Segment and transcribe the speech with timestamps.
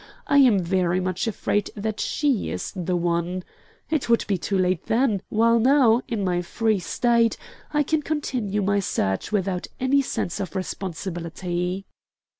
[0.25, 3.43] I am very much afraid that she is the one.'
[3.91, 7.37] It would be too late then; while now, in my free state,
[7.71, 11.85] I can continue my search without any sense of responsibility."